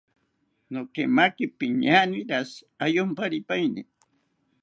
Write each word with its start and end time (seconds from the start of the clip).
Nokemakiro 0.71 1.53
piñaane 1.59 2.17
rashi 2.29 2.59
ayomparipaeni 2.83 3.81